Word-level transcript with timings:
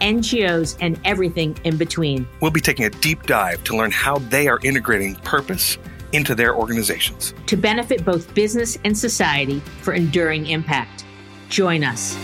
NGOs, 0.00 0.76
and 0.80 1.00
everything 1.04 1.56
in 1.64 1.76
between. 1.76 2.26
We'll 2.40 2.50
be 2.50 2.60
taking 2.60 2.84
a 2.84 2.90
deep 2.90 3.24
dive 3.24 3.62
to 3.64 3.76
learn 3.76 3.90
how 3.90 4.18
they 4.18 4.48
are 4.48 4.58
integrating 4.62 5.16
purpose 5.16 5.78
into 6.12 6.34
their 6.34 6.54
organizations 6.56 7.34
to 7.46 7.56
benefit 7.56 8.04
both 8.04 8.34
business 8.34 8.76
and 8.84 8.96
society 8.96 9.60
for 9.82 9.94
enduring 9.94 10.46
impact. 10.46 11.04
Join 11.48 11.84
us. 11.84 12.16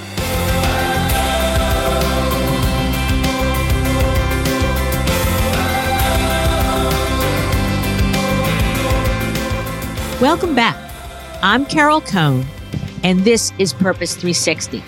Welcome 10.21 10.55
back. 10.55 10.77
I'm 11.43 11.66
Carol 11.66 12.01
Cone, 12.01 12.47
and 13.05 13.21
this 13.21 13.52
is 13.59 13.74
Purpose 13.74 14.15
360. 14.15 14.83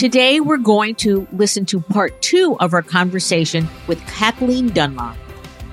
Today, 0.00 0.40
we're 0.40 0.56
going 0.56 0.94
to 0.94 1.28
listen 1.30 1.66
to 1.66 1.78
part 1.78 2.22
two 2.22 2.56
of 2.60 2.72
our 2.72 2.80
conversation 2.80 3.68
with 3.86 4.00
Kathleen 4.06 4.68
Dunlop, 4.68 5.14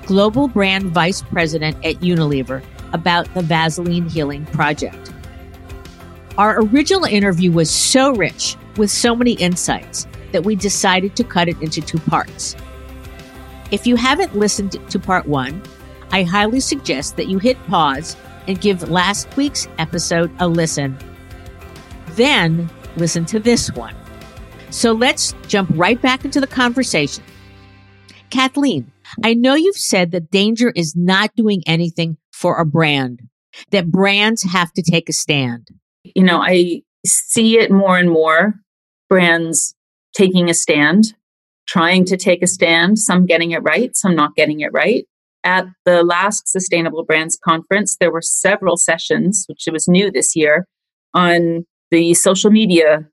Global 0.04 0.48
Brand 0.48 0.90
Vice 0.92 1.22
President 1.22 1.82
at 1.82 1.94
Unilever, 2.00 2.62
about 2.92 3.32
the 3.32 3.40
Vaseline 3.40 4.06
Healing 4.06 4.44
Project. 4.44 5.14
Our 6.36 6.60
original 6.60 7.06
interview 7.06 7.50
was 7.50 7.70
so 7.70 8.12
rich 8.12 8.54
with 8.76 8.90
so 8.90 9.16
many 9.16 9.32
insights 9.32 10.06
that 10.32 10.44
we 10.44 10.56
decided 10.56 11.16
to 11.16 11.24
cut 11.24 11.48
it 11.48 11.58
into 11.62 11.80
two 11.80 11.98
parts. 11.98 12.54
If 13.70 13.86
you 13.86 13.96
haven't 13.96 14.36
listened 14.36 14.76
to 14.90 14.98
part 14.98 15.24
one, 15.24 15.62
I 16.12 16.24
highly 16.24 16.60
suggest 16.60 17.16
that 17.16 17.28
you 17.28 17.38
hit 17.38 17.56
pause 17.66 18.14
and 18.46 18.60
give 18.60 18.90
last 18.90 19.34
week's 19.38 19.68
episode 19.78 20.30
a 20.38 20.46
listen. 20.46 20.98
Then 22.08 22.68
listen 22.98 23.24
to 23.24 23.40
this 23.40 23.72
one. 23.72 23.94
So 24.70 24.92
let's 24.92 25.34
jump 25.46 25.70
right 25.74 26.00
back 26.00 26.24
into 26.24 26.40
the 26.40 26.46
conversation. 26.46 27.24
Kathleen, 28.30 28.92
I 29.24 29.34
know 29.34 29.54
you've 29.54 29.76
said 29.76 30.10
that 30.12 30.30
danger 30.30 30.72
is 30.76 30.94
not 30.94 31.30
doing 31.34 31.62
anything 31.66 32.18
for 32.32 32.58
a 32.58 32.66
brand, 32.66 33.22
that 33.70 33.90
brands 33.90 34.42
have 34.42 34.72
to 34.74 34.82
take 34.82 35.08
a 35.08 35.12
stand. 35.12 35.68
You 36.04 36.22
know, 36.22 36.40
I 36.40 36.82
see 37.06 37.58
it 37.58 37.70
more 37.70 37.96
and 37.96 38.10
more 38.10 38.54
brands 39.08 39.74
taking 40.14 40.50
a 40.50 40.54
stand, 40.54 41.14
trying 41.66 42.04
to 42.04 42.16
take 42.16 42.42
a 42.42 42.46
stand, 42.46 42.98
some 42.98 43.26
getting 43.26 43.52
it 43.52 43.62
right, 43.62 43.96
some 43.96 44.14
not 44.14 44.34
getting 44.34 44.60
it 44.60 44.72
right. 44.72 45.06
At 45.44 45.66
the 45.84 46.02
last 46.02 46.48
Sustainable 46.48 47.04
Brands 47.04 47.38
Conference, 47.42 47.96
there 47.98 48.12
were 48.12 48.22
several 48.22 48.76
sessions, 48.76 49.44
which 49.48 49.64
was 49.72 49.88
new 49.88 50.10
this 50.10 50.36
year, 50.36 50.66
on 51.14 51.64
the 51.90 52.12
social 52.14 52.50
media 52.50 53.08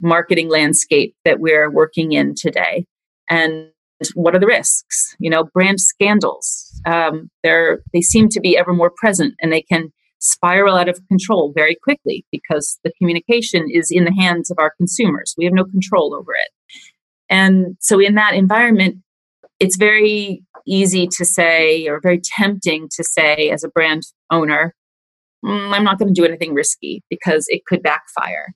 marketing 0.00 0.48
landscape 0.48 1.14
that 1.24 1.40
we're 1.40 1.70
working 1.70 2.12
in 2.12 2.34
today. 2.36 2.86
And 3.30 3.68
what 4.14 4.34
are 4.34 4.38
the 4.38 4.46
risks? 4.46 5.16
You 5.18 5.30
know 5.30 5.44
brand 5.52 5.80
scandals 5.80 6.80
um, 6.86 7.30
they're 7.42 7.80
they 7.92 8.00
seem 8.00 8.28
to 8.30 8.40
be 8.40 8.56
ever 8.56 8.72
more 8.72 8.92
present 8.96 9.34
and 9.40 9.52
they 9.52 9.62
can 9.62 9.92
spiral 10.20 10.76
out 10.76 10.88
of 10.88 11.00
control 11.08 11.52
very 11.54 11.76
quickly 11.82 12.24
because 12.32 12.78
the 12.82 12.92
communication 12.98 13.66
is 13.70 13.88
in 13.90 14.04
the 14.04 14.12
hands 14.12 14.50
of 14.50 14.58
our 14.58 14.72
consumers. 14.76 15.34
We 15.38 15.44
have 15.44 15.54
no 15.54 15.64
control 15.64 16.12
over 16.12 16.32
it. 16.32 16.50
And 17.30 17.76
so 17.80 18.00
in 18.00 18.14
that 18.14 18.34
environment 18.34 18.98
it's 19.60 19.76
very 19.76 20.42
easy 20.66 21.06
to 21.06 21.24
say 21.24 21.86
or 21.88 22.00
very 22.00 22.20
tempting 22.22 22.88
to 22.92 23.02
say 23.02 23.50
as 23.50 23.64
a 23.64 23.68
brand 23.68 24.02
owner 24.30 24.74
mm, 25.44 25.74
i'm 25.74 25.84
not 25.84 25.98
going 25.98 26.12
to 26.12 26.20
do 26.20 26.26
anything 26.26 26.54
risky 26.54 27.02
because 27.08 27.46
it 27.48 27.64
could 27.66 27.82
backfire 27.82 28.54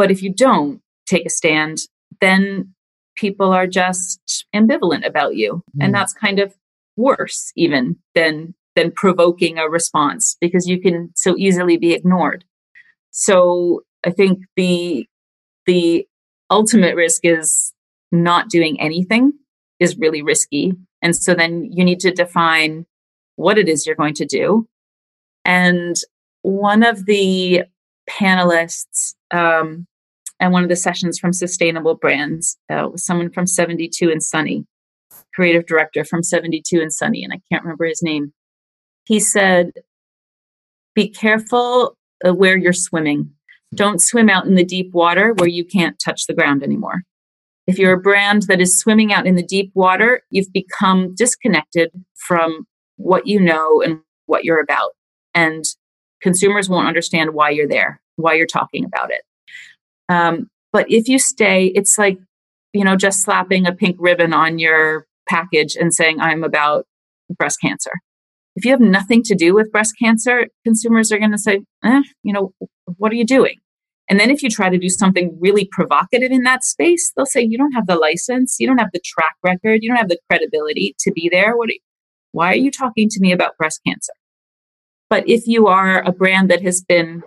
but 0.00 0.10
if 0.10 0.22
you 0.22 0.32
don't 0.32 0.80
take 1.06 1.26
a 1.26 1.28
stand, 1.28 1.80
then 2.22 2.72
people 3.16 3.52
are 3.52 3.66
just 3.66 4.46
ambivalent 4.56 5.06
about 5.06 5.36
you. 5.36 5.62
Mm. 5.76 5.84
And 5.84 5.94
that's 5.94 6.14
kind 6.14 6.38
of 6.38 6.54
worse 6.96 7.52
even 7.54 7.96
than 8.14 8.54
than 8.76 8.92
provoking 8.92 9.58
a 9.58 9.68
response 9.68 10.38
because 10.40 10.66
you 10.66 10.80
can 10.80 11.10
so 11.14 11.36
easily 11.36 11.76
be 11.76 11.92
ignored. 11.92 12.46
So 13.10 13.82
I 14.02 14.08
think 14.08 14.38
the 14.56 15.06
the 15.66 16.08
ultimate 16.48 16.96
risk 16.96 17.20
is 17.26 17.74
not 18.10 18.48
doing 18.48 18.80
anything 18.80 19.34
is 19.80 19.98
really 19.98 20.22
risky. 20.22 20.72
And 21.02 21.14
so 21.14 21.34
then 21.34 21.68
you 21.70 21.84
need 21.84 22.00
to 22.00 22.10
define 22.10 22.86
what 23.36 23.58
it 23.58 23.68
is 23.68 23.84
you're 23.84 23.96
going 23.96 24.14
to 24.14 24.24
do. 24.24 24.66
And 25.44 25.96
one 26.40 26.82
of 26.82 27.04
the 27.04 27.64
panelists 28.08 29.14
um, 29.30 29.86
and 30.40 30.52
one 30.52 30.62
of 30.62 30.70
the 30.70 30.76
sessions 30.76 31.18
from 31.18 31.32
Sustainable 31.32 31.94
Brands 31.94 32.56
uh, 32.72 32.88
was 32.90 33.04
someone 33.04 33.30
from 33.30 33.46
72 33.46 34.10
and 34.10 34.22
Sunny, 34.22 34.64
creative 35.34 35.66
director 35.66 36.04
from 36.04 36.22
72 36.22 36.80
and 36.80 36.92
Sunny, 36.92 37.22
and 37.22 37.32
I 37.32 37.40
can't 37.52 37.62
remember 37.62 37.84
his 37.84 38.02
name. 38.02 38.32
He 39.04 39.20
said, 39.20 39.72
Be 40.94 41.08
careful 41.08 41.96
uh, 42.26 42.32
where 42.32 42.56
you're 42.56 42.72
swimming. 42.72 43.30
Don't 43.74 44.02
swim 44.02 44.30
out 44.30 44.46
in 44.46 44.54
the 44.54 44.64
deep 44.64 44.92
water 44.92 45.34
where 45.34 45.48
you 45.48 45.64
can't 45.64 46.00
touch 46.02 46.26
the 46.26 46.34
ground 46.34 46.62
anymore. 46.62 47.02
If 47.66 47.78
you're 47.78 47.92
a 47.92 48.00
brand 48.00 48.42
that 48.48 48.60
is 48.60 48.78
swimming 48.78 49.12
out 49.12 49.26
in 49.26 49.36
the 49.36 49.44
deep 49.44 49.70
water, 49.74 50.22
you've 50.30 50.52
become 50.52 51.14
disconnected 51.14 51.90
from 52.26 52.66
what 52.96 53.26
you 53.26 53.38
know 53.38 53.80
and 53.82 54.00
what 54.26 54.44
you're 54.44 54.60
about. 54.60 54.92
And 55.34 55.64
consumers 56.20 56.68
won't 56.68 56.88
understand 56.88 57.34
why 57.34 57.50
you're 57.50 57.68
there, 57.68 58.00
why 58.16 58.34
you're 58.34 58.46
talking 58.46 58.84
about 58.84 59.12
it. 59.12 59.22
Um, 60.10 60.48
but 60.72 60.90
if 60.90 61.08
you 61.08 61.18
stay, 61.18 61.66
it's 61.74 61.96
like, 61.96 62.18
you 62.72 62.84
know, 62.84 62.96
just 62.96 63.22
slapping 63.22 63.66
a 63.66 63.72
pink 63.72 63.96
ribbon 63.98 64.34
on 64.34 64.58
your 64.58 65.06
package 65.28 65.76
and 65.76 65.94
saying, 65.94 66.20
I'm 66.20 66.44
about 66.44 66.84
breast 67.38 67.58
cancer. 67.62 67.92
If 68.56 68.64
you 68.64 68.72
have 68.72 68.80
nothing 68.80 69.22
to 69.24 69.34
do 69.34 69.54
with 69.54 69.70
breast 69.70 69.94
cancer, 70.02 70.48
consumers 70.64 71.12
are 71.12 71.18
going 71.18 71.30
to 71.30 71.38
say, 71.38 71.60
eh, 71.84 72.02
you 72.24 72.32
know, 72.32 72.52
what 72.98 73.12
are 73.12 73.16
you 73.16 73.24
doing? 73.24 73.54
And 74.08 74.18
then 74.18 74.30
if 74.30 74.42
you 74.42 74.50
try 74.50 74.68
to 74.68 74.78
do 74.78 74.88
something 74.88 75.38
really 75.40 75.68
provocative 75.70 76.32
in 76.32 76.42
that 76.42 76.64
space, 76.64 77.12
they'll 77.14 77.26
say, 77.26 77.42
you 77.42 77.56
don't 77.56 77.72
have 77.72 77.86
the 77.86 77.94
license, 77.94 78.56
you 78.58 78.66
don't 78.66 78.78
have 78.78 78.90
the 78.92 79.00
track 79.04 79.36
record, 79.44 79.82
you 79.82 79.88
don't 79.88 79.98
have 79.98 80.08
the 80.08 80.18
credibility 80.28 80.96
to 80.98 81.12
be 81.12 81.28
there. 81.30 81.56
What 81.56 81.68
are 81.68 81.74
you, 81.74 81.80
why 82.32 82.52
are 82.52 82.56
you 82.56 82.72
talking 82.72 83.08
to 83.08 83.20
me 83.20 83.30
about 83.30 83.56
breast 83.56 83.80
cancer? 83.86 84.12
But 85.08 85.28
if 85.28 85.46
you 85.46 85.68
are 85.68 86.02
a 86.02 86.10
brand 86.10 86.50
that 86.50 86.62
has 86.62 86.80
been 86.80 87.22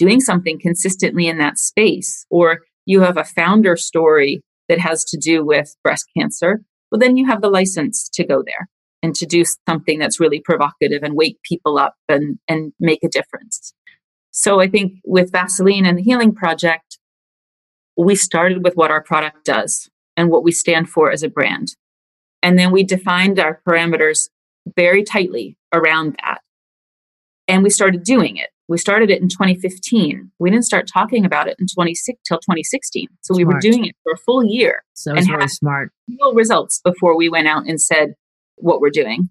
doing 0.00 0.18
something 0.18 0.58
consistently 0.58 1.28
in 1.28 1.36
that 1.36 1.58
space, 1.58 2.24
or 2.30 2.60
you 2.86 3.02
have 3.02 3.18
a 3.18 3.24
founder 3.24 3.76
story 3.76 4.42
that 4.70 4.78
has 4.78 5.04
to 5.04 5.18
do 5.18 5.44
with 5.44 5.76
breast 5.84 6.06
cancer, 6.16 6.62
well, 6.90 6.98
then 6.98 7.18
you 7.18 7.26
have 7.26 7.42
the 7.42 7.50
license 7.50 8.08
to 8.14 8.24
go 8.24 8.42
there 8.42 8.70
and 9.02 9.14
to 9.14 9.26
do 9.26 9.44
something 9.68 9.98
that's 9.98 10.18
really 10.18 10.40
provocative 10.40 11.02
and 11.02 11.14
wake 11.14 11.36
people 11.42 11.78
up 11.78 11.94
and, 12.08 12.38
and 12.48 12.72
make 12.80 13.04
a 13.04 13.08
difference. 13.08 13.74
So 14.30 14.58
I 14.58 14.68
think 14.68 14.94
with 15.04 15.32
Vaseline 15.32 15.84
and 15.84 15.98
the 15.98 16.02
Healing 16.02 16.34
Project, 16.34 16.98
we 17.94 18.14
started 18.14 18.64
with 18.64 18.74
what 18.74 18.90
our 18.90 19.02
product 19.02 19.44
does 19.44 19.90
and 20.16 20.30
what 20.30 20.44
we 20.44 20.52
stand 20.52 20.88
for 20.88 21.10
as 21.10 21.22
a 21.22 21.28
brand. 21.28 21.76
And 22.42 22.58
then 22.58 22.72
we 22.72 22.84
defined 22.84 23.38
our 23.38 23.60
parameters 23.68 24.30
very 24.76 25.02
tightly 25.02 25.58
around 25.74 26.16
that. 26.24 26.40
And 27.46 27.62
we 27.62 27.68
started 27.68 28.02
doing 28.02 28.38
it. 28.38 28.48
We 28.70 28.78
started 28.78 29.10
it 29.10 29.20
in 29.20 29.28
2015. 29.28 30.30
We 30.38 30.48
didn't 30.48 30.64
start 30.64 30.86
talking 30.86 31.24
about 31.24 31.48
it 31.48 31.56
in 31.58 31.66
26 31.66 32.20
till 32.24 32.38
2016. 32.38 33.08
So 33.20 33.34
we 33.34 33.44
were 33.44 33.58
doing 33.58 33.84
it 33.84 33.96
for 34.04 34.12
a 34.12 34.16
full 34.16 34.44
year. 34.44 34.84
So 34.94 35.10
and 35.10 35.26
really 35.26 35.40
had 35.40 35.50
smart. 35.50 35.90
Real 36.08 36.34
results 36.34 36.80
before 36.84 37.16
we 37.16 37.28
went 37.28 37.48
out 37.48 37.66
and 37.66 37.80
said 37.80 38.14
what 38.54 38.80
we're 38.80 38.90
doing, 38.90 39.28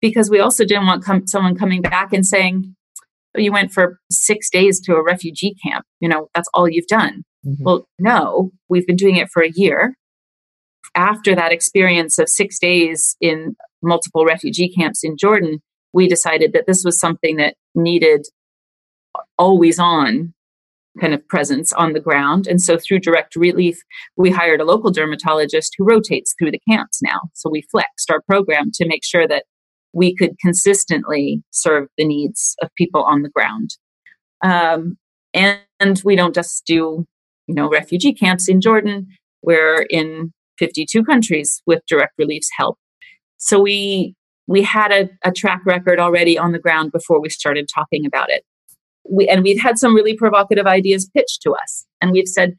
because 0.00 0.28
we 0.28 0.40
also 0.40 0.64
didn't 0.64 0.86
want 0.86 1.04
com- 1.04 1.28
someone 1.28 1.54
coming 1.54 1.82
back 1.82 2.12
and 2.12 2.26
saying, 2.26 2.74
oh, 3.36 3.40
"You 3.40 3.52
went 3.52 3.72
for 3.72 4.00
six 4.10 4.50
days 4.50 4.80
to 4.80 4.96
a 4.96 5.04
refugee 5.04 5.54
camp. 5.64 5.86
You 6.00 6.08
know 6.08 6.26
that's 6.34 6.48
all 6.52 6.68
you've 6.68 6.88
done." 6.88 7.22
Mm-hmm. 7.46 7.62
Well, 7.62 7.86
no, 8.00 8.50
we've 8.68 8.88
been 8.88 8.96
doing 8.96 9.14
it 9.14 9.28
for 9.32 9.44
a 9.44 9.52
year. 9.54 9.94
After 10.96 11.36
that 11.36 11.52
experience 11.52 12.18
of 12.18 12.28
six 12.28 12.58
days 12.58 13.14
in 13.20 13.54
multiple 13.82 14.24
refugee 14.24 14.68
camps 14.68 15.04
in 15.04 15.16
Jordan, 15.16 15.60
we 15.92 16.08
decided 16.08 16.52
that 16.54 16.66
this 16.66 16.82
was 16.84 16.98
something 16.98 17.36
that 17.36 17.54
needed 17.76 18.26
always 19.38 19.78
on 19.78 20.32
kind 21.00 21.12
of 21.12 21.26
presence 21.28 21.72
on 21.72 21.92
the 21.92 22.00
ground. 22.00 22.46
And 22.46 22.60
so 22.60 22.78
through 22.78 23.00
direct 23.00 23.34
relief, 23.34 23.80
we 24.16 24.30
hired 24.30 24.60
a 24.60 24.64
local 24.64 24.90
dermatologist 24.90 25.74
who 25.76 25.84
rotates 25.84 26.34
through 26.38 26.52
the 26.52 26.60
camps 26.68 27.00
now. 27.02 27.20
So 27.34 27.50
we 27.50 27.62
flexed 27.70 28.10
our 28.10 28.20
program 28.22 28.70
to 28.74 28.86
make 28.86 29.04
sure 29.04 29.26
that 29.26 29.44
we 29.92 30.14
could 30.14 30.38
consistently 30.40 31.42
serve 31.50 31.88
the 31.98 32.06
needs 32.06 32.56
of 32.62 32.68
people 32.76 33.02
on 33.02 33.22
the 33.22 33.28
ground. 33.28 33.70
Um, 34.42 34.96
and, 35.32 35.60
and 35.80 36.00
we 36.04 36.16
don't 36.16 36.34
just 36.34 36.64
do, 36.64 37.06
you 37.46 37.54
know, 37.54 37.68
refugee 37.68 38.12
camps 38.12 38.48
in 38.48 38.60
Jordan. 38.60 39.08
We're 39.42 39.86
in 39.90 40.32
52 40.58 41.04
countries 41.04 41.60
with 41.66 41.82
direct 41.88 42.14
relief's 42.18 42.50
help. 42.56 42.78
So 43.38 43.60
we 43.60 44.14
we 44.46 44.62
had 44.62 44.92
a, 44.92 45.08
a 45.24 45.32
track 45.32 45.62
record 45.64 45.98
already 45.98 46.36
on 46.36 46.52
the 46.52 46.58
ground 46.58 46.92
before 46.92 47.18
we 47.18 47.30
started 47.30 47.66
talking 47.74 48.04
about 48.04 48.30
it. 48.30 48.44
We, 49.08 49.28
and 49.28 49.42
we've 49.42 49.60
had 49.60 49.78
some 49.78 49.94
really 49.94 50.16
provocative 50.16 50.66
ideas 50.66 51.10
pitched 51.14 51.42
to 51.42 51.52
us. 51.52 51.84
And 52.00 52.10
we've 52.12 52.28
said, 52.28 52.54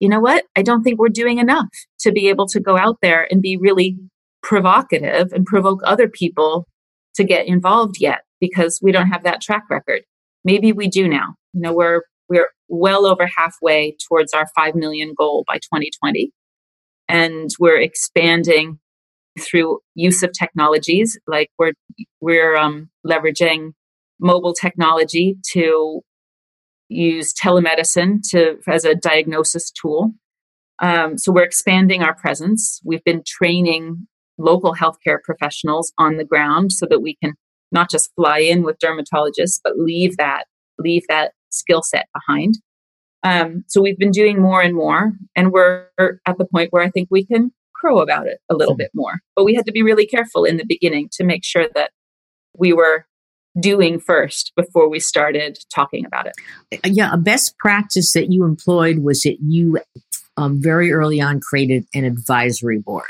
you 0.00 0.08
know 0.08 0.20
what? 0.20 0.44
I 0.56 0.62
don't 0.62 0.82
think 0.82 0.98
we're 0.98 1.08
doing 1.08 1.38
enough 1.38 1.68
to 2.00 2.12
be 2.12 2.28
able 2.28 2.46
to 2.48 2.60
go 2.60 2.76
out 2.76 2.98
there 3.02 3.28
and 3.30 3.40
be 3.40 3.56
really 3.56 3.96
provocative 4.42 5.32
and 5.32 5.46
provoke 5.46 5.80
other 5.84 6.08
people 6.08 6.66
to 7.14 7.24
get 7.24 7.46
involved 7.46 7.96
yet 8.00 8.22
because 8.40 8.80
we 8.82 8.90
don't 8.90 9.08
have 9.08 9.22
that 9.24 9.40
track 9.40 9.64
record. 9.70 10.02
Maybe 10.44 10.72
we 10.72 10.88
do 10.88 11.06
now. 11.06 11.34
You 11.52 11.60
know, 11.60 11.72
we're 11.72 12.02
we're 12.28 12.48
well 12.68 13.06
over 13.06 13.26
halfway 13.26 13.96
towards 14.08 14.32
our 14.32 14.46
5 14.56 14.74
million 14.74 15.14
goal 15.16 15.44
by 15.46 15.56
2020 15.56 16.32
and 17.08 17.50
we're 17.60 17.80
expanding 17.80 18.78
through 19.38 19.80
use 19.94 20.22
of 20.22 20.30
technologies 20.32 21.18
like 21.26 21.50
we're 21.58 21.72
we're 22.20 22.56
um, 22.56 22.90
leveraging 23.06 23.72
mobile 24.22 24.54
technology 24.54 25.36
to 25.52 26.00
use 26.88 27.32
telemedicine 27.34 28.20
to 28.30 28.56
as 28.68 28.84
a 28.84 28.94
diagnosis 28.94 29.70
tool. 29.70 30.12
Um, 30.80 31.18
so 31.18 31.32
we're 31.32 31.44
expanding 31.44 32.02
our 32.02 32.14
presence. 32.14 32.80
We've 32.84 33.04
been 33.04 33.22
training 33.26 34.06
local 34.38 34.74
healthcare 34.74 35.18
professionals 35.22 35.92
on 35.98 36.16
the 36.16 36.24
ground 36.24 36.72
so 36.72 36.86
that 36.88 37.00
we 37.00 37.16
can 37.22 37.34
not 37.70 37.90
just 37.90 38.10
fly 38.16 38.38
in 38.38 38.62
with 38.62 38.78
dermatologists 38.78 39.60
but 39.62 39.78
leave 39.78 40.16
that 40.16 40.44
leave 40.78 41.02
that 41.08 41.32
skill 41.50 41.82
set 41.82 42.06
behind. 42.14 42.54
Um, 43.22 43.64
so 43.68 43.80
we've 43.80 43.98
been 43.98 44.10
doing 44.10 44.40
more 44.40 44.62
and 44.62 44.74
more 44.74 45.12
and 45.36 45.52
we're 45.52 45.86
at 45.98 46.38
the 46.38 46.46
point 46.46 46.72
where 46.72 46.82
i 46.82 46.90
think 46.90 47.08
we 47.10 47.24
can 47.24 47.52
crow 47.82 47.98
about 47.98 48.26
it 48.26 48.38
a 48.50 48.54
little 48.54 48.76
bit 48.76 48.90
more. 48.94 49.20
But 49.36 49.44
we 49.44 49.54
had 49.54 49.66
to 49.66 49.72
be 49.72 49.82
really 49.82 50.06
careful 50.06 50.44
in 50.44 50.56
the 50.56 50.64
beginning 50.66 51.08
to 51.12 51.24
make 51.24 51.44
sure 51.44 51.66
that 51.74 51.90
we 52.56 52.72
were 52.72 53.06
doing 53.60 54.00
first 54.00 54.52
before 54.56 54.88
we 54.88 54.98
started 54.98 55.58
talking 55.74 56.06
about 56.06 56.26
it 56.26 56.80
yeah 56.84 57.12
a 57.12 57.18
best 57.18 57.56
practice 57.58 58.12
that 58.12 58.32
you 58.32 58.44
employed 58.44 59.00
was 59.00 59.22
that 59.22 59.36
you 59.40 59.78
um, 60.36 60.62
very 60.62 60.92
early 60.92 61.20
on 61.20 61.40
created 61.40 61.86
an 61.94 62.04
advisory 62.04 62.78
board 62.78 63.04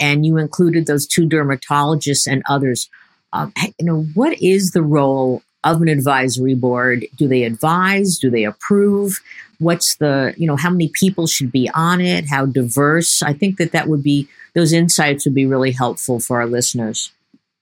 and 0.00 0.24
you 0.24 0.36
included 0.36 0.86
those 0.86 1.06
two 1.06 1.28
dermatologists 1.28 2.26
and 2.30 2.42
others. 2.48 2.88
Um, 3.32 3.52
you 3.78 3.86
know, 3.86 4.02
what 4.14 4.40
is 4.40 4.70
the 4.70 4.82
role 4.82 5.42
of 5.64 5.82
an 5.82 5.88
advisory 5.88 6.54
board? 6.54 7.06
Do 7.16 7.28
they 7.28 7.44
advise? 7.44 8.18
Do 8.18 8.30
they 8.30 8.44
approve? 8.44 9.20
What's 9.58 9.96
the, 9.96 10.34
you 10.36 10.46
know, 10.46 10.56
how 10.56 10.70
many 10.70 10.90
people 10.94 11.26
should 11.26 11.50
be 11.50 11.68
on 11.74 12.00
it? 12.00 12.28
How 12.28 12.46
diverse? 12.46 13.22
I 13.22 13.32
think 13.32 13.58
that 13.58 13.72
that 13.72 13.88
would 13.88 14.02
be, 14.02 14.28
those 14.54 14.72
insights 14.72 15.24
would 15.24 15.34
be 15.34 15.46
really 15.46 15.72
helpful 15.72 16.20
for 16.20 16.40
our 16.40 16.46
listeners. 16.46 17.12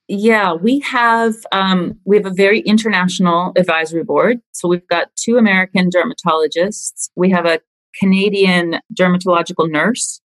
Yeah, 0.07 0.53
we 0.53 0.79
have 0.79 1.35
um, 1.51 1.99
we 2.05 2.15
have 2.15 2.25
a 2.25 2.33
very 2.33 2.61
international 2.61 3.51
advisory 3.57 4.03
board. 4.03 4.37
So 4.53 4.67
we've 4.67 4.87
got 4.87 5.09
two 5.15 5.37
American 5.37 5.89
dermatologists. 5.89 7.09
We 7.15 7.29
have 7.31 7.45
a 7.45 7.59
Canadian 7.99 8.79
dermatological 8.97 9.69
nurse 9.69 10.21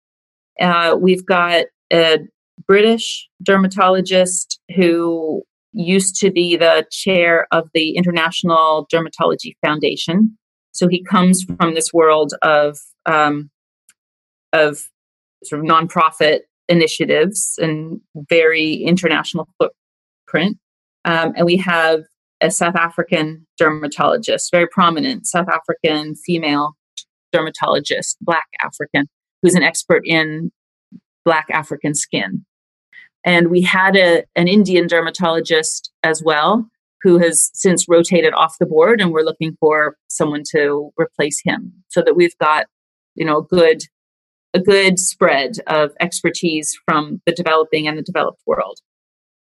uh, 0.61 0.97
we've 1.01 1.25
got 1.25 1.67
a 1.93 2.19
British 2.67 3.29
dermatologist 3.43 4.61
who 4.77 5.43
used 5.73 6.17
to 6.17 6.31
be 6.31 6.57
the 6.57 6.85
chair 6.91 7.47
of 7.51 7.69
the 7.75 7.97
International 7.97 8.87
Dermatology 8.93 9.55
Foundation. 9.65 10.37
So 10.73 10.89
he 10.89 11.03
comes 11.03 11.45
from 11.45 11.75
this 11.75 11.93
world 11.93 12.35
of 12.43 12.79
um, 13.07 13.51
of 14.53 14.89
sort 15.45 15.65
of 15.65 15.67
nonprofit 15.67 16.41
initiatives 16.71 17.59
and 17.61 18.01
very 18.31 18.75
international 18.75 19.49
footprint. 19.59 20.57
Um, 21.05 21.33
and 21.37 21.45
we 21.45 21.57
have 21.59 22.03
a 22.41 22.51
South 22.51 22.77
African 22.77 23.47
dermatologist, 23.59 24.51
very 24.51 24.67
prominent 24.67 25.27
South 25.27 25.49
African 25.49 26.15
female 26.15 26.77
dermatologist, 27.33 28.17
Black 28.23 28.47
African, 28.63 29.07
who's 29.43 29.55
an 29.55 29.63
expert 29.63 30.03
in 30.07 30.51
Black 31.25 31.47
African 31.51 31.95
skin. 31.95 32.47
And 33.25 33.51
we 33.51 33.61
had 33.61 33.97
a, 33.97 34.25
an 34.37 34.49
Indian 34.49 34.87
dermatologist 34.87 35.91
as 36.03 36.23
well, 36.23 36.67
who 37.03 37.19
has 37.19 37.51
since 37.53 37.87
rotated 37.89 38.33
off 38.35 38.57
the 38.59 38.67
board, 38.67 39.01
and 39.01 39.13
we're 39.13 39.23
looking 39.23 39.57
for 39.61 39.97
someone 40.09 40.43
to 40.53 40.91
replace 40.97 41.41
him 41.45 41.73
so 41.89 42.01
that 42.03 42.17
we've 42.17 42.37
got, 42.39 42.67
you 43.17 43.27
know, 43.27 43.39
a 43.39 43.45
good 43.45 43.83
a 44.55 44.61
good 44.61 44.99
spread 44.99 45.53
of 45.67 45.93
expertise 46.01 46.77
from 46.85 47.21
the 47.27 47.33
developing 47.33 47.87
and 47.87 47.97
the 47.97 48.03
developed 48.03 48.43
world. 48.47 48.79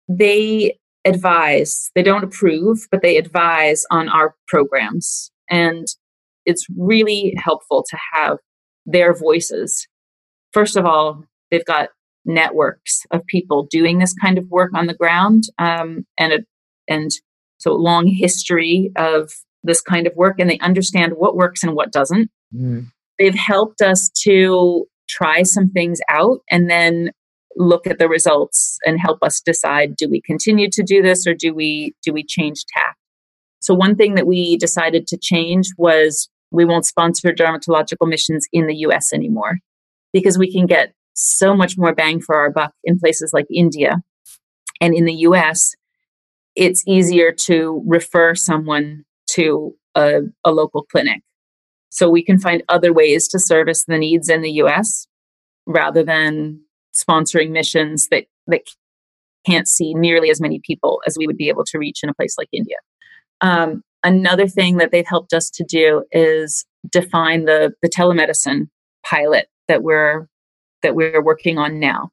They 0.08 0.78
advise, 1.06 1.90
they 1.96 2.04
don't 2.04 2.24
approve, 2.24 2.88
but 2.92 3.02
they 3.02 3.18
advise 3.18 3.86
on 3.90 4.10
our 4.10 4.36
programs. 4.48 5.32
And 5.50 5.88
it's 6.46 6.66
really 6.78 7.34
helpful 7.38 7.86
to 7.90 7.98
have 8.14 8.38
their 8.86 9.14
voices. 9.14 9.88
First 10.54 10.76
of 10.76 10.86
all, 10.86 11.24
they've 11.50 11.66
got 11.66 11.90
networks 12.26 13.02
of 13.12 13.26
people 13.26 13.68
doing 13.70 14.00
this 14.00 14.14
kind 14.14 14.38
of 14.38 14.46
work 14.50 14.72
on 14.76 14.88
the 14.88 14.94
ground 14.94 15.46
um, 15.58 16.06
and 16.20 16.34
a, 16.34 16.40
and 16.88 17.12
so 17.58 17.74
long 17.74 18.08
history 18.08 18.92
of 18.96 19.32
this 19.64 19.82
kind 19.82 20.08
of 20.08 20.16
work 20.16 20.40
and 20.40 20.50
they 20.50 20.60
understand 20.60 21.14
what 21.18 21.36
works 21.36 21.64
and 21.64 21.76
what 21.76 21.92
doesn't 21.92 22.30
mm. 22.56 22.86
They've 23.22 23.36
helped 23.36 23.82
us 23.82 24.10
to 24.24 24.86
try 25.08 25.44
some 25.44 25.70
things 25.70 26.00
out 26.10 26.40
and 26.50 26.70
then 26.70 27.12
look 27.58 27.86
at 27.86 28.00
the 28.00 28.08
results 28.08 28.80
and 28.86 29.00
help 29.00 29.20
us 29.22 29.42
decide 29.42 29.96
do 29.96 30.10
we 30.10 30.22
continue 30.22 30.70
to 30.72 30.82
do 30.82 31.02
this 31.02 31.28
or 31.28 31.34
do 31.34 31.54
we 31.54 31.94
do 32.04 32.14
we 32.14 32.24
change 32.24 32.64
tack 32.74 32.96
so 33.60 33.76
one 33.76 33.96
thing 33.96 34.16
that 34.16 34.26
we 34.26 34.58
decided 34.58 35.06
to 35.08 35.18
change 35.22 35.68
was 35.78 36.30
we 36.50 36.66
won't 36.66 36.86
sponsor 36.86 37.32
dermatological 37.32 38.08
missions 38.08 38.48
in 38.52 38.68
the 38.68 38.76
US 38.88 39.14
anymore 39.14 39.58
because 40.14 40.38
we 40.38 40.52
can 40.52 40.66
get 40.66 40.94
so 41.14 41.56
much 41.56 41.78
more 41.78 41.94
bang 41.94 42.22
for 42.22 42.36
our 42.36 42.50
buck 42.50 42.74
in 42.84 43.00
places 43.00 43.32
like 43.34 43.46
India 43.54 44.02
and 44.80 44.94
in 44.94 45.06
the 45.06 45.14
US. 45.14 45.76
It's 46.56 46.84
easier 46.88 47.32
to 47.46 47.84
refer 47.86 48.36
someone 48.36 49.04
to 49.32 49.76
a, 49.96 50.22
a 50.44 50.52
local 50.52 50.84
clinic. 50.84 51.22
So 51.92 52.10
we 52.10 52.24
can 52.24 52.40
find 52.40 52.64
other 52.70 52.94
ways 52.94 53.28
to 53.30 53.40
service 53.40 53.84
the 53.86 53.98
needs 53.98 54.30
in 54.30 54.42
the 54.42 54.52
US 54.64 55.08
rather 55.68 56.04
than 56.04 56.62
sponsoring 56.96 57.52
missions 57.52 58.08
that, 58.10 58.26
that 58.48 58.62
can't 59.46 59.68
see 59.68 59.94
nearly 59.94 60.30
as 60.30 60.42
many 60.42 60.62
people 60.66 61.02
as 61.06 61.18
we 61.18 61.28
would 61.28 61.38
be 61.38 61.50
able 61.50 61.66
to 61.66 61.78
reach 61.78 62.00
in 62.02 62.10
a 62.10 62.14
place 62.14 62.36
like 62.38 62.50
India. 62.52 62.78
Um, 63.42 63.84
another 64.04 64.48
thing 64.48 64.78
that 64.78 64.92
they've 64.92 65.08
helped 65.08 65.34
us 65.34 65.50
to 65.52 65.66
do 65.68 66.04
is 66.12 66.66
define 66.90 67.46
the, 67.46 67.74
the 67.82 67.90
telemedicine 67.90 68.70
pilot 69.06 69.48
that 69.68 69.84
we're 69.84 70.28
that 70.84 70.96
we're 70.96 71.22
working 71.22 71.58
on 71.58 71.80
now. 71.80 72.10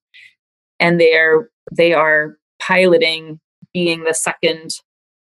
And 0.80 1.00
they're 1.00 1.48
they 1.72 1.92
are 1.92 2.36
piloting 2.60 3.40
being 3.72 4.04
the 4.04 4.14
second 4.14 4.72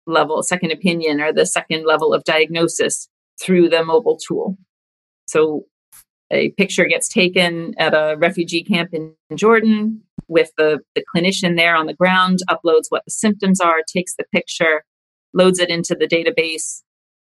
level, 0.07 0.43
second 0.43 0.73
opinion, 0.73 1.21
or 1.21 1.33
the 1.33 1.47
second 1.47 1.85
level 1.85 2.14
of 2.14 2.25
diagnosis 2.25 3.09
through 3.40 3.68
the 3.68 3.85
mobile 3.85 4.18
tool. 4.18 4.57
So 5.26 5.64
a 6.30 6.50
picture 6.50 6.85
gets 6.85 7.09
taken 7.09 7.75
at 7.78 7.95
a 7.95 8.16
refugee 8.18 8.62
camp 8.62 8.90
in 8.92 9.14
Jordan 9.35 10.02
with 10.28 10.50
the, 10.59 10.80
the 10.95 11.04
clinician 11.14 11.57
there 11.57 11.75
on 11.75 11.87
the 11.87 11.95
ground, 11.95 12.40
uploads 12.50 12.87
what 12.90 13.04
the 13.04 13.11
symptoms 13.11 13.61
are, 13.61 13.78
takes 13.90 14.14
the 14.16 14.25
picture, 14.33 14.85
loads 15.33 15.59
it 15.59 15.71
into 15.71 15.97
the 15.99 16.07
database. 16.07 16.83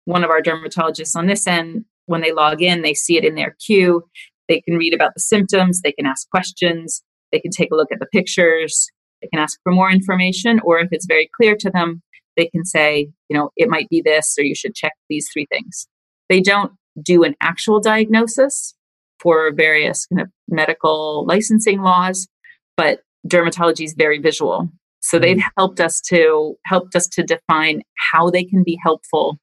One 0.07 0.25
of 0.25 0.31
our 0.31 0.41
dermatologists 0.41 1.17
on 1.17 1.27
this 1.27 1.47
end, 1.47 1.85
when 2.07 2.23
they 2.23 2.33
log 2.33 2.63
in, 2.63 2.81
they 2.83 2.95
see 2.95 3.19
it 3.19 3.25
in 3.25 3.35
their 3.35 3.57
queue. 3.65 4.05
They 4.49 4.63
can 4.63 4.79
read 4.79 4.95
about 4.95 5.13
the 5.15 5.21
symptoms, 5.21 5.83
they 5.83 5.93
can 5.93 6.07
ask 6.07 6.29
questions, 6.31 7.03
they 7.33 7.41
can 7.41 7.51
take 7.51 7.71
a 7.71 7.77
look 7.77 7.93
at 7.93 7.99
the 8.01 8.07
pictures, 8.07 8.89
they 9.21 9.29
can 9.29 9.41
ask 9.41 9.59
for 9.63 9.73
more 9.73 9.91
information, 9.91 10.61
or 10.65 10.79
if 10.79 10.89
it's 10.91 11.07
very 11.07 11.29
clear 11.37 11.55
to 11.57 11.71
them, 11.71 12.03
they 12.39 12.47
can 12.47 12.65
say, 12.65 13.11
you 13.29 13.37
know, 13.37 13.51
it 13.57 13.69
might 13.69 13.89
be 13.91 14.01
this, 14.01 14.35
or 14.39 14.45
you 14.45 14.55
should 14.55 14.75
check 14.75 14.93
these 15.11 15.29
three 15.31 15.47
things. 15.53 15.87
They 16.31 16.41
don't 16.41 16.73
do 17.03 17.23
an 17.25 17.35
actual 17.43 17.81
diagnosis 17.81 18.75
for 19.21 19.53
various 19.53 20.07
kind 20.07 20.23
of 20.23 20.29
medical 20.49 21.27
licensing 21.27 21.83
laws, 21.83 22.29
but 22.77 23.01
dermatology 23.27 23.85
is 23.85 23.95
very 23.95 24.19
visual. 24.19 24.71
So 25.01 25.19
they've 25.19 25.37
mm-hmm. 25.37 25.49
helped 25.59 25.81
us 25.81 26.01
to 26.09 26.57
helped 26.65 26.97
us 26.97 27.07
to 27.09 27.23
define 27.23 27.83
how 28.13 28.31
they 28.31 28.45
can 28.45 28.63
be 28.65 28.79
helpful, 28.83 29.39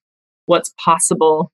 what's 0.46 0.72
possible, 0.84 1.52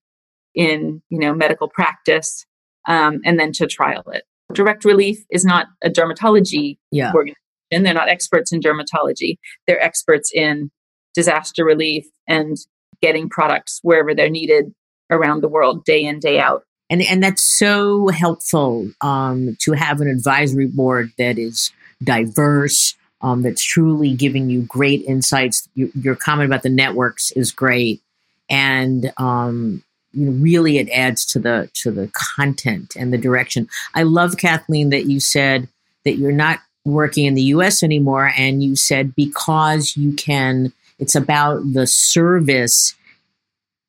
in 0.54 1.02
you 1.08 1.18
know 1.18 1.34
medical 1.34 1.68
practice 1.68 2.44
um, 2.88 3.20
and 3.24 3.38
then 3.38 3.52
to 3.52 3.66
trial 3.66 4.02
it 4.12 4.24
direct 4.52 4.84
relief 4.84 5.24
is 5.30 5.44
not 5.44 5.66
a 5.82 5.88
dermatology 5.88 6.76
yeah. 6.90 7.12
organization 7.14 7.36
they're 7.70 7.94
not 7.94 8.08
experts 8.08 8.52
in 8.52 8.60
dermatology 8.60 9.36
they're 9.66 9.82
experts 9.82 10.30
in 10.34 10.70
disaster 11.14 11.64
relief 11.64 12.06
and 12.26 12.56
getting 13.00 13.28
products 13.28 13.80
wherever 13.82 14.14
they're 14.14 14.30
needed 14.30 14.74
around 15.10 15.42
the 15.42 15.48
world 15.48 15.84
day 15.84 16.04
in 16.04 16.18
day 16.18 16.38
out. 16.38 16.64
And 16.90 17.02
and 17.02 17.22
that's 17.22 17.42
so 17.42 18.08
helpful 18.08 18.90
um, 19.00 19.56
to 19.60 19.72
have 19.72 20.00
an 20.00 20.08
advisory 20.08 20.66
board 20.66 21.10
that 21.18 21.38
is 21.38 21.72
diverse 22.02 22.94
um, 23.22 23.42
that's 23.42 23.62
truly 23.62 24.14
giving 24.14 24.50
you 24.50 24.62
great 24.62 25.02
insights. 25.04 25.68
Your, 25.74 25.88
your, 25.94 26.16
comment 26.16 26.46
about 26.46 26.62
the 26.62 26.68
networks 26.68 27.30
is 27.32 27.52
great. 27.52 28.02
And 28.50 29.12
um, 29.16 29.82
you 30.12 30.26
know, 30.26 30.42
really 30.42 30.78
it 30.78 30.90
adds 30.90 31.24
to 31.26 31.38
the 31.38 31.70
to 31.74 31.90
the 31.90 32.10
content 32.12 32.94
and 32.96 33.12
the 33.12 33.18
direction. 33.18 33.68
I 33.94 34.02
love 34.02 34.36
kathleen 34.36 34.90
that 34.90 35.06
you 35.06 35.20
said 35.20 35.68
that 36.04 36.16
you're 36.16 36.32
not 36.32 36.60
working 36.84 37.26
in 37.26 37.34
the 37.34 37.42
us 37.42 37.82
anymore 37.82 38.32
and 38.36 38.62
you 38.62 38.74
said 38.74 39.14
because 39.14 39.96
you 39.96 40.12
can 40.12 40.72
it's 41.02 41.14
about 41.14 41.60
the 41.72 41.86
service 41.86 42.94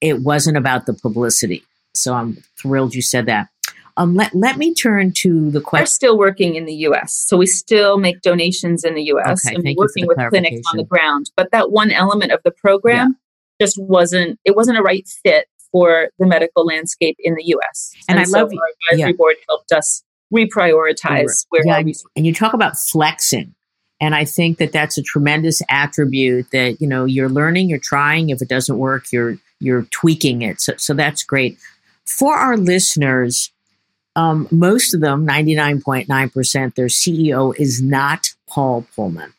it 0.02 0.22
wasn't 0.22 0.58
about 0.58 0.86
the 0.86 0.94
publicity 0.94 1.64
so 1.96 2.14
I'm 2.14 2.38
thrilled 2.60 2.96
you 2.96 3.02
said 3.02 3.26
that. 3.28 3.50
Um, 3.96 4.16
let, 4.16 4.34
let 4.34 4.58
me 4.58 4.74
turn 4.74 5.12
to 5.18 5.52
the 5.52 5.62
question. 5.62 5.84
We're 5.84 5.88
still 5.88 6.18
working 6.18 6.56
in 6.56 6.66
the 6.66 6.74
US. 6.88 7.14
So 7.14 7.38
we 7.38 7.46
still 7.46 7.98
make 7.98 8.22
donations 8.22 8.84
in 8.84 8.96
the 8.96 9.04
US 9.04 9.46
okay, 9.46 9.56
and 9.56 9.64
we're 9.64 9.76
working 9.78 10.08
with 10.08 10.18
clinics 10.30 10.62
on 10.72 10.78
the 10.78 10.84
ground. 10.84 11.30
But 11.38 11.52
that 11.52 11.72
one 11.72 11.92
element 11.92 12.32
of 12.32 12.40
the 12.44 12.52
program 12.52 13.18
yeah. 13.60 13.66
just 13.66 13.78
wasn't, 13.80 14.40
it 14.46 14.56
wasn't 14.56 14.80
a 14.80 14.82
right 14.82 15.08
fit 15.24 15.48
for 15.72 16.10
the 16.18 16.26
medical 16.26 16.66
landscape 16.66 17.18
in 17.20 17.36
the 17.36 17.44
US. 17.44 17.94
And, 18.10 18.18
and 18.18 18.20
I 18.20 18.24
so 18.24 18.40
love 18.40 18.52
our 18.52 18.96
advisory 18.96 19.12
yeah. 19.12 19.16
board 19.16 19.36
helped 19.48 19.72
us 19.72 20.04
reprioritize 20.34 21.46
where 21.50 21.62
yeah, 21.64 21.82
we. 21.82 21.94
And 22.16 22.26
you 22.26 22.34
talk 22.34 22.54
about 22.54 22.78
flexing. 22.78 23.54
And 24.04 24.14
I 24.14 24.26
think 24.26 24.58
that 24.58 24.74
that's 24.74 24.98
a 24.98 25.02
tremendous 25.02 25.62
attribute 25.70 26.52
that, 26.52 26.82
you 26.82 26.88
know, 26.88 27.06
you're 27.06 27.30
learning, 27.30 27.70
you're 27.70 27.80
trying. 27.80 28.32
If 28.32 28.42
it 28.42 28.50
doesn't 28.50 28.78
work, 28.78 29.06
you're, 29.14 29.38
you're 29.62 29.84
tweaking 29.92 30.42
it. 30.42 30.60
So, 30.60 30.74
so 30.76 30.94
that's 30.94 31.24
great. 31.24 31.58
For 32.06 32.36
our 32.36 32.58
listeners, 32.58 33.50
um, 34.18 34.50
most 34.52 34.94
of 34.94 35.00
them, 35.00 35.26
99.9%, 35.26 36.76
their 36.76 36.88
CEO 36.88 37.58
is 37.58 37.82
not 37.82 38.34
Paul 38.46 38.86
Polman. 38.98 39.32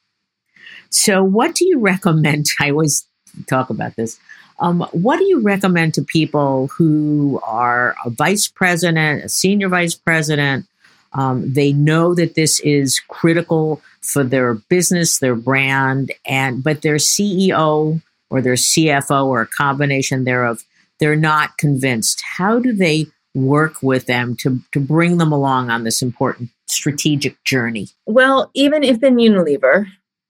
So, 0.88 1.22
what 1.22 1.54
do 1.54 1.66
you 1.66 1.78
recommend? 1.78 2.46
I 2.58 2.70
always 2.70 3.06
talk 3.46 3.68
about 3.68 3.96
this. 3.96 4.18
Um, 4.60 4.80
what 4.92 5.18
do 5.18 5.24
you 5.26 5.42
recommend 5.42 5.92
to 5.94 6.02
people 6.02 6.68
who 6.68 7.38
are 7.44 7.96
a 8.02 8.08
vice 8.08 8.48
president, 8.48 9.24
a 9.24 9.28
senior 9.28 9.68
vice 9.68 9.94
president? 9.94 10.66
Um, 11.14 11.52
they 11.52 11.72
know 11.72 12.14
that 12.14 12.34
this 12.34 12.60
is 12.60 13.00
critical 13.08 13.80
for 14.00 14.24
their 14.24 14.54
business, 14.54 15.18
their 15.18 15.36
brand, 15.36 16.12
and 16.26 16.62
but 16.62 16.82
their 16.82 16.96
CEO 16.96 18.02
or 18.30 18.40
their 18.42 18.54
CFO 18.54 19.26
or 19.26 19.42
a 19.42 19.46
combination 19.46 20.24
thereof 20.24 20.64
they're 21.00 21.16
not 21.16 21.58
convinced. 21.58 22.22
How 22.36 22.58
do 22.58 22.72
they 22.72 23.06
work 23.34 23.82
with 23.82 24.06
them 24.06 24.36
to, 24.36 24.60
to 24.72 24.80
bring 24.80 25.18
them 25.18 25.32
along 25.32 25.70
on 25.70 25.84
this 25.84 26.02
important 26.02 26.50
strategic 26.66 27.42
journey? 27.44 27.88
Well, 28.06 28.50
even 28.54 28.82
if 28.84 29.02
in 29.02 29.16
Unilever, 29.16 29.86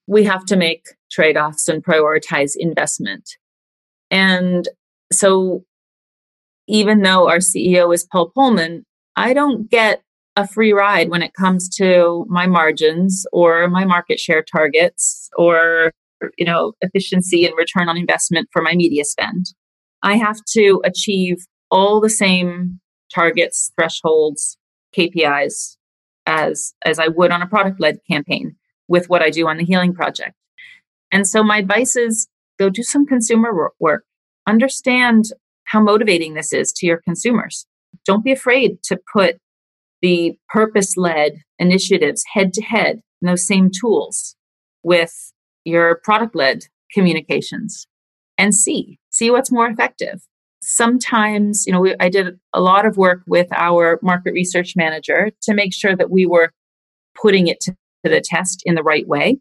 we 0.07 0.25
have 0.25 0.45
to 0.47 0.57
make 0.57 0.87
trade 1.11 1.37
offs 1.37 1.69
and 1.69 1.85
prioritize 1.85 2.55
investment. 2.57 3.37
And 4.11 4.69
so, 5.13 5.65
even 6.67 7.03
though 7.03 7.29
our 7.29 7.39
CEO 7.39 7.93
is 7.95 8.05
Paul 8.05 8.33
Polman, 8.37 8.85
I 9.17 9.35
don't 9.35 9.71
get 9.71 10.03
a 10.37 10.47
free 10.49 10.73
ride 10.73 11.11
when 11.11 11.23
it 11.23 11.33
comes 11.35 11.69
to 11.69 12.27
my 12.29 12.47
margins 12.47 13.25
or 13.33 13.69
my 13.69 13.85
market 13.85 14.19
share 14.19 14.43
targets 14.43 15.29
or 15.37 15.93
you 16.39 16.45
know 16.45 16.73
efficiency 16.81 17.45
and 17.45 17.55
return 17.57 17.89
on 17.89 17.97
investment 17.97 18.49
for 18.53 18.63
my 18.63 18.75
media 18.75 19.05
spend 19.05 19.47
I 20.05 20.17
have 20.17 20.45
to 20.53 20.83
achieve 20.85 21.47
all 21.71 21.99
the 21.99 22.11
same 22.11 22.79
targets, 23.13 23.73
thresholds, 23.75 24.59
KPIs 24.97 25.77
as 26.27 26.75
as 26.85 26.99
I 26.99 27.09
would 27.09 27.33
on 27.33 27.43
a 27.43 27.47
product 27.47 27.81
led 27.81 27.99
campaign 28.09 28.55
with 28.87 29.09
what 29.09 29.23
I 29.23 29.31
do 29.31 29.49
on 29.49 29.57
the 29.57 29.65
healing 29.65 29.95
project. 29.95 30.35
And 31.11 31.27
so 31.27 31.43
my 31.43 31.59
advice 31.59 31.97
is 31.97 32.29
go 32.59 32.69
do 32.69 32.83
some 32.83 33.07
consumer 33.07 33.73
work. 33.81 34.05
Understand 34.47 35.25
how 35.65 35.81
motivating 35.81 36.35
this 36.35 36.53
is 36.53 36.71
to 36.75 36.87
your 36.87 36.99
consumers. 36.99 37.67
Don't 38.05 38.25
be 38.25 38.33
afraid 38.33 38.83
to 38.85 38.99
put 39.11 39.39
the 40.05 40.39
purpose 40.51 40.99
led 40.99 41.41
initiatives 41.59 42.23
head 42.35 42.53
to 42.53 42.61
head 42.61 43.01
in 43.23 43.27
those 43.27 43.47
same 43.47 43.71
tools 43.71 44.37
with 44.83 45.33
your 45.65 45.99
product 46.05 46.37
led 46.37 46.67
communications 46.93 47.87
and 48.37 48.55
see 48.55 48.99
see 49.09 49.31
what's 49.31 49.51
more 49.51 49.67
effective. 49.67 50.21
Sometimes 50.61 51.65
you 51.67 51.73
know 51.73 51.81
we, 51.81 51.95
i 52.01 52.11
did 52.11 52.39
a 52.53 52.61
lot 52.61 52.85
of 52.85 52.99
work 52.99 53.23
with 53.27 53.49
our 53.55 53.99
market 54.03 54.35
research 54.35 54.75
manager 54.77 55.31
to 55.41 55.55
make 55.55 55.73
sure 55.73 55.97
that 55.97 56.11
we 56.11 56.27
were 56.27 56.53
putting 57.15 57.47
it 57.47 57.61
to, 57.61 57.71
to 58.05 58.11
the 58.11 58.21
test 58.21 58.63
in 58.67 58.75
the 58.75 58.83
right 58.83 59.09
way. 59.09 59.39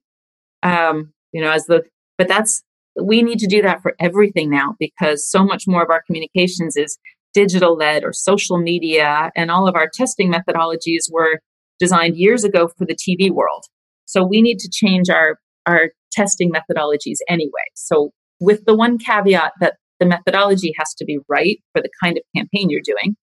Um, 0.64 1.12
you 1.34 1.42
know 1.42 1.52
as 1.52 1.66
the 1.66 1.84
but 2.18 2.30
that's 2.30 2.64
we 3.02 3.22
need 3.22 3.40
to 3.40 3.48
do 3.48 3.62
that 3.64 3.82
for 3.82 3.96
everything 4.00 4.50
now 4.50 4.76
because 4.80 5.30
so 5.30 5.44
much 5.44 5.68
more 5.68 5.84
of 5.84 5.90
our 5.90 6.04
communications 6.08 6.78
is 6.78 6.98
digital 7.34 7.76
led 7.76 8.04
or 8.04 8.14
social 8.14 8.58
media 8.58 9.32
and 9.36 9.52
all 9.52 9.68
of 9.68 9.76
our 9.76 9.90
testing 9.94 10.32
methodologies 10.32 11.12
were 11.12 11.40
designed 11.80 12.16
years 12.16 12.44
ago 12.44 12.70
for 12.78 12.86
the 12.86 12.96
tv 12.96 13.32
world 13.32 13.66
so 14.06 14.24
we 14.24 14.42
need 14.42 14.60
to 14.60 14.70
change 14.72 15.10
our 15.10 15.40
our 15.66 15.90
testing 16.12 16.52
methodologies 16.52 17.18
anyway 17.28 17.66
so 17.74 18.12
with 18.40 18.66
the 18.66 18.76
one 18.76 18.98
caveat 18.98 19.54
that 19.60 19.76
the 20.00 20.06
methodology 20.06 20.74
has 20.78 20.94
to 20.96 21.06
be 21.06 21.20
right 21.30 21.60
for 21.72 21.82
the 21.82 21.90
kind 22.04 22.18
of 22.18 22.24
campaign 22.36 22.70
you're 22.70 22.82
doing. 22.84 23.16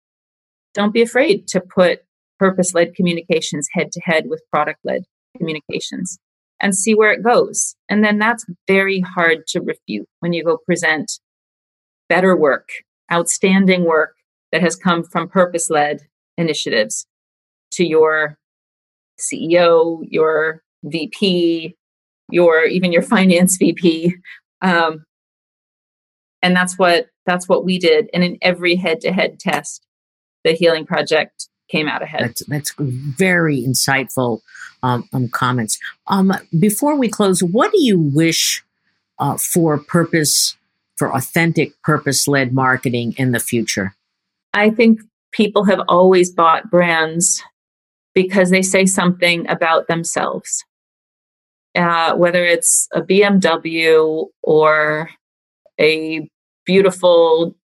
Don't 0.74 0.94
be 0.94 1.02
afraid 1.02 1.46
to 1.48 1.60
put 1.60 2.00
purpose 2.38 2.74
led 2.74 2.94
communications 2.94 3.68
head 3.72 3.92
to 3.92 4.00
head 4.02 4.24
with 4.28 4.42
product 4.50 4.80
led 4.84 5.02
communications 5.36 6.18
and 6.60 6.74
see 6.74 6.94
where 6.94 7.12
it 7.12 7.22
goes. 7.22 7.74
And 7.88 8.04
then 8.04 8.18
that's 8.18 8.46
very 8.66 9.00
hard 9.00 9.46
to 9.48 9.60
refute 9.60 10.06
when 10.20 10.32
you 10.32 10.44
go 10.44 10.58
present 10.64 11.10
better 12.08 12.36
work, 12.36 12.68
outstanding 13.12 13.84
work 13.84 14.16
that 14.52 14.60
has 14.60 14.76
come 14.76 15.02
from 15.02 15.28
purpose 15.28 15.70
led 15.70 16.00
initiatives 16.36 17.06
to 17.72 17.84
your 17.84 18.38
CEO, 19.18 20.00
your 20.08 20.62
VP, 20.84 21.76
your 22.30 22.64
even 22.64 22.92
your 22.92 23.02
finance 23.02 23.56
VP 23.56 24.14
um, 24.62 25.04
and 26.42 26.56
that's 26.56 26.78
what 26.78 27.06
that's 27.26 27.48
what 27.48 27.64
we 27.64 27.78
did. 27.78 28.08
And 28.12 28.24
in 28.24 28.38
every 28.42 28.76
head-to-head 28.76 29.38
test, 29.38 29.86
the 30.44 30.52
Healing 30.52 30.86
Project 30.86 31.48
came 31.68 31.86
out 31.86 32.02
ahead. 32.02 32.22
That's, 32.22 32.46
that's 32.46 32.74
very 32.78 33.62
insightful 33.62 34.40
um, 34.82 35.08
um, 35.12 35.28
comments. 35.28 35.78
Um, 36.06 36.32
before 36.58 36.96
we 36.96 37.08
close, 37.08 37.42
what 37.42 37.72
do 37.72 37.80
you 37.80 37.98
wish 37.98 38.64
uh, 39.18 39.36
for 39.36 39.78
purpose, 39.78 40.56
for 41.00 41.14
authentic 41.16 41.72
purpose-led 41.82 42.52
marketing 42.52 43.14
in 43.16 43.32
the 43.32 43.40
future? 43.40 43.96
I 44.54 44.70
think 44.70 45.00
people 45.32 45.64
have 45.64 45.80
always 45.88 46.30
bought 46.30 46.70
brands 46.70 47.42
because 48.14 48.50
they 48.50 48.62
say 48.62 48.86
something 48.86 49.48
about 49.48 49.88
themselves 49.88 50.64
uh, 51.74 52.14
whether 52.14 52.44
it's 52.44 52.88
a 52.92 53.02
BMW 53.02 54.26
or 54.42 55.10
a 55.80 56.28
beautiful 56.64 57.56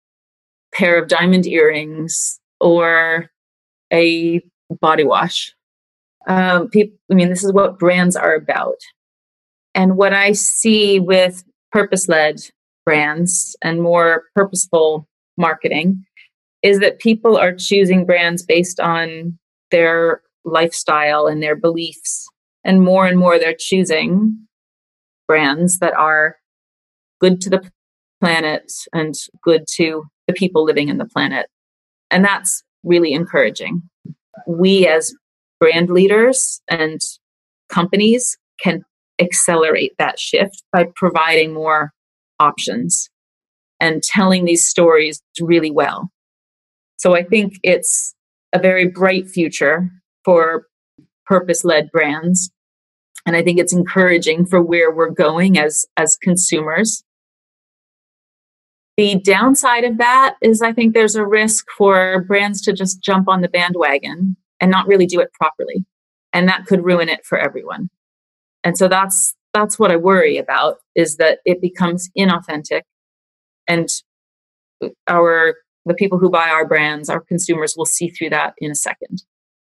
pair 0.73 1.01
of 1.01 1.09
diamond 1.09 1.47
earrings 1.47 2.41
or 2.61 3.29
a 3.93 4.41
body 4.81 5.05
wash. 5.05 5.53
Um, 6.29 6.69
people, 6.69 6.97
I 7.11 7.15
mean, 7.15 7.29
this 7.29 7.45
is 7.45 7.53
what 7.53 7.79
brands 7.79 8.17
are 8.17 8.35
about. 8.35 8.79
And 9.75 9.97
what 9.97 10.13
I 10.13 10.33
see 10.33 10.99
with 10.99 11.45
purpose 11.71 12.09
led 12.09 12.41
brands 12.87 13.57
and 13.63 13.83
more 13.83 14.25
purposeful 14.35 15.07
marketing 15.37 16.07
is 16.63 16.81
that 16.81 17.01
people 17.01 17.37
are 17.37 17.55
choosing 17.55 18.07
brands 18.07 18.43
based 18.43 18.81
on 18.81 19.39
their 19.71 20.23
lifestyle 20.45 21.27
and 21.27 21.43
their 21.43 21.57
beliefs 21.57 22.29
and 22.67 22.83
more 22.83 23.07
and 23.07 23.19
more, 23.19 23.39
they're 23.39 23.55
choosing 23.57 24.37
brands 25.29 25.79
that 25.79 25.95
are 25.95 26.37
good 27.21 27.41
to 27.43 27.49
the 27.49 27.71
planet 28.21 28.73
and 28.93 29.15
good 29.43 29.67
to 29.75 30.05
the 30.27 30.33
people 30.33 30.65
living 30.65 30.89
in 30.89 30.99
the 30.99 31.05
planet. 31.05 31.47
And 32.11 32.25
that's 32.25 32.65
really 32.83 33.13
encouraging. 33.13 33.83
We, 34.49 34.87
as 34.87 35.15
brand 35.61 35.91
leaders 35.91 36.61
and 36.69 37.01
companies, 37.69 38.37
can 38.61 38.85
accelerate 39.21 39.93
that 39.99 40.19
shift 40.19 40.63
by 40.73 40.87
providing 40.97 41.55
more 41.55 41.93
options 42.41 43.09
and 43.81 44.03
telling 44.03 44.45
these 44.45 44.67
stories 44.67 45.23
really 45.41 45.71
well. 45.71 46.11
So 46.99 47.15
I 47.15 47.23
think 47.23 47.55
it's 47.63 48.15
a 48.53 48.59
very 48.59 48.89
bright 48.89 49.29
future 49.29 49.91
for 50.25 50.67
purpose 51.27 51.65
led 51.65 51.91
brands. 51.91 52.51
And 53.27 53.37
I 53.37 53.43
think 53.43 53.59
it's 53.59 53.73
encouraging 53.73 54.47
for 54.47 54.63
where 54.63 54.91
we're 54.91 55.11
going 55.11 55.59
as, 55.59 55.85
as 55.97 56.17
consumers. 56.17 57.03
The 58.97 59.17
downside 59.17 59.85
of 59.85 59.99
that 59.99 60.37
is 60.41 60.63
I 60.63 60.73
think 60.73 60.95
there's 60.95 61.17
a 61.17 61.27
risk 61.27 61.67
for 61.77 62.25
brands 62.27 62.63
to 62.63 62.73
just 62.73 63.03
jump 63.03 63.29
on 63.29 63.43
the 63.43 63.49
bandwagon 63.49 64.37
and 64.61 64.71
not 64.71 64.87
really 64.87 65.07
do 65.07 65.21
it 65.21 65.33
properly. 65.35 65.85
And 66.33 66.49
that 66.49 66.67
could 66.67 66.85
ruin 66.85 67.09
it 67.09 67.27
for 67.27 67.37
everyone. 67.39 67.91
And 68.65 68.79
so 68.79 68.89
that's 68.89 69.35
that's 69.57 69.79
what 69.79 69.91
I 69.91 69.97
worry 69.97 70.37
about 70.37 70.77
is 70.95 71.17
that 71.17 71.39
it 71.47 71.63
becomes 71.63 72.11
inauthentic 72.17 72.83
and 73.67 73.89
our 75.09 75.55
the 75.87 75.95
people 75.95 76.19
who 76.19 76.29
buy 76.29 76.49
our 76.49 76.67
brands, 76.67 77.09
our 77.09 77.21
consumers 77.21 77.75
will 77.75 77.87
see 77.87 78.11
through 78.11 78.31
that 78.31 78.55
in 78.59 78.71
a 78.71 78.75
second. 78.75 79.23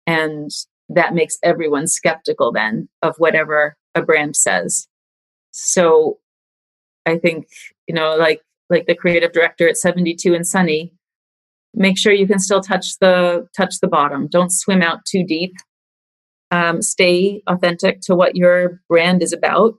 And 0.05 0.51
that 0.89 1.15
makes 1.15 1.39
everyone 1.41 1.87
skeptical 1.87 2.51
then 2.51 2.89
of 3.01 3.15
whatever 3.17 3.75
a 3.95 4.01
brand 4.03 4.35
says. 4.35 4.87
So 5.51 6.19
I 7.05 7.17
think, 7.17 7.47
you 7.87 7.95
know, 7.95 8.15
like 8.15 8.41
like 8.69 8.85
the 8.85 8.95
creative 8.95 9.31
director 9.31 9.67
at 9.67 9.77
72 9.77 10.35
and 10.35 10.45
Sunny, 10.47 10.93
make 11.73 11.97
sure 11.97 12.13
you 12.13 12.27
can 12.27 12.39
still 12.39 12.61
touch 12.61 12.99
the 12.99 13.47
touch 13.57 13.79
the 13.81 13.87
bottom. 13.87 14.27
Don't 14.27 14.51
swim 14.51 14.83
out 14.83 15.05
too 15.05 15.23
deep. 15.25 15.55
Um, 16.51 16.81
stay 16.81 17.41
authentic 17.47 18.01
to 18.01 18.15
what 18.15 18.35
your 18.35 18.81
brand 18.89 19.23
is 19.23 19.31
about, 19.31 19.75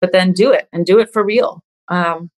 but 0.00 0.12
then 0.12 0.32
do 0.32 0.52
it 0.52 0.68
and 0.72 0.86
do 0.86 1.00
it 1.00 1.12
for 1.12 1.24
real. 1.24 1.62
Um, 1.88 2.30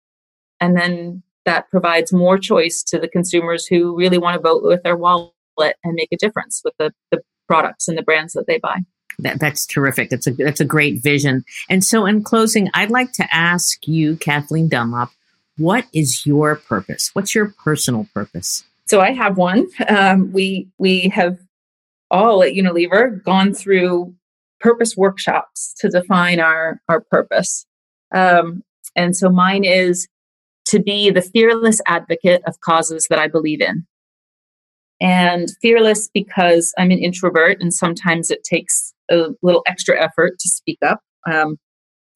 and 0.60 0.76
then 0.76 1.22
that 1.44 1.68
provides 1.70 2.12
more 2.12 2.38
choice 2.38 2.82
to 2.84 2.98
the 2.98 3.08
consumers 3.08 3.66
who 3.66 3.94
really 3.96 4.18
want 4.18 4.34
to 4.34 4.40
vote 4.40 4.62
with 4.62 4.82
their 4.82 4.96
wallet 4.96 5.32
and 5.58 5.94
make 5.94 6.08
a 6.10 6.16
difference 6.16 6.62
with 6.64 6.74
the, 6.78 6.92
the 7.10 7.20
products 7.46 7.86
and 7.86 7.98
the 7.98 8.02
brands 8.02 8.32
that 8.32 8.46
they 8.46 8.58
buy. 8.58 8.78
That, 9.18 9.40
that's 9.40 9.66
terrific. 9.66 10.10
That's 10.10 10.26
a 10.26 10.32
that's 10.32 10.60
a 10.60 10.64
great 10.64 11.02
vision. 11.02 11.44
And 11.70 11.84
so, 11.84 12.04
in 12.04 12.24
closing, 12.24 12.68
I'd 12.74 12.90
like 12.90 13.12
to 13.12 13.26
ask 13.32 13.86
you, 13.86 14.16
Kathleen 14.16 14.68
Dunlop, 14.68 15.10
what 15.56 15.86
is 15.92 16.26
your 16.26 16.56
purpose? 16.56 17.10
What's 17.12 17.34
your 17.34 17.54
personal 17.62 18.08
purpose? 18.12 18.64
So 18.86 19.00
I 19.00 19.12
have 19.12 19.36
one. 19.36 19.68
Um, 19.88 20.32
we 20.32 20.68
we 20.78 21.08
have 21.08 21.38
all 22.10 22.42
at 22.42 22.52
Unilever 22.52 23.22
gone 23.24 23.54
through 23.54 24.14
purpose 24.60 24.96
workshops 24.96 25.74
to 25.78 25.88
define 25.88 26.40
our 26.40 26.80
our 26.88 27.00
purpose. 27.00 27.66
Um, 28.14 28.62
and 28.96 29.16
so 29.16 29.28
mine 29.28 29.64
is 29.64 30.08
to 30.66 30.80
be 30.80 31.10
the 31.10 31.22
fearless 31.22 31.80
advocate 31.86 32.42
of 32.46 32.60
causes 32.60 33.06
that 33.10 33.18
I 33.18 33.28
believe 33.28 33.60
in. 33.60 33.86
And 35.00 35.48
fearless 35.60 36.08
because 36.12 36.72
I'm 36.78 36.90
an 36.90 36.98
introvert 36.98 37.60
and 37.60 37.74
sometimes 37.74 38.30
it 38.30 38.44
takes 38.44 38.94
a 39.10 39.28
little 39.42 39.62
extra 39.66 40.00
effort 40.00 40.38
to 40.38 40.48
speak 40.48 40.78
up, 40.82 41.00
um, 41.30 41.58